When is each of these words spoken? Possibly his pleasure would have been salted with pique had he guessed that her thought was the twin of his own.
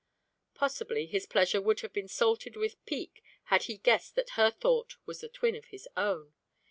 Possibly 0.55 1.05
his 1.05 1.27
pleasure 1.27 1.61
would 1.61 1.81
have 1.81 1.93
been 1.93 2.07
salted 2.07 2.55
with 2.55 2.83
pique 2.87 3.23
had 3.43 3.65
he 3.65 3.77
guessed 3.77 4.15
that 4.15 4.31
her 4.31 4.49
thought 4.49 4.95
was 5.05 5.21
the 5.21 5.29
twin 5.29 5.55
of 5.55 5.65
his 5.65 5.87
own. 5.95 6.33